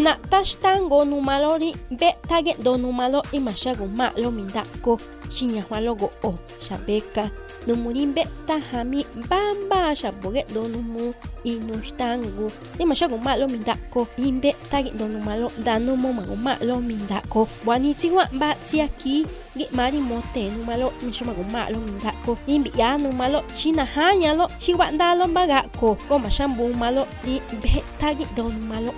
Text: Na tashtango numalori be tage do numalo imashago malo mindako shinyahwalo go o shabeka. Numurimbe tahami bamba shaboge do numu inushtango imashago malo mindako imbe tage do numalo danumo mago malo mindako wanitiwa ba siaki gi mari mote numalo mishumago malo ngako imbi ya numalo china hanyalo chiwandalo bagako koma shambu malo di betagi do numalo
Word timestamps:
Na 0.00 0.16
tashtango 0.16 1.04
numalori 1.04 1.76
be 1.90 2.14
tage 2.28 2.56
do 2.62 2.76
numalo 2.76 3.22
imashago 3.32 3.86
malo 3.86 4.30
mindako 4.30 4.98
shinyahwalo 5.28 5.94
go 5.94 6.10
o 6.24 6.34
shabeka. 6.60 7.30
Numurimbe 7.66 8.26
tahami 8.46 9.06
bamba 9.28 9.94
shaboge 9.96 10.44
do 10.54 10.68
numu 10.68 11.14
inushtango 11.44 12.50
imashago 12.78 13.18
malo 13.18 13.48
mindako 13.48 14.06
imbe 14.16 14.56
tage 14.70 14.90
do 14.90 15.08
numalo 15.08 15.52
danumo 15.64 16.12
mago 16.12 16.36
malo 16.36 16.80
mindako 16.80 17.48
wanitiwa 17.66 18.28
ba 18.32 18.54
siaki 18.54 19.26
gi 19.56 19.66
mari 19.72 19.98
mote 19.98 20.50
numalo 20.50 20.92
mishumago 21.02 21.42
malo 21.52 21.78
ngako 21.78 22.38
imbi 22.46 22.70
ya 22.76 22.98
numalo 22.98 23.42
china 23.54 23.84
hanyalo 23.84 24.50
chiwandalo 24.58 25.26
bagako 25.26 25.94
koma 26.08 26.30
shambu 26.30 26.74
malo 26.74 27.06
di 27.24 27.40
betagi 27.62 28.26
do 28.36 28.44
numalo 28.48 28.92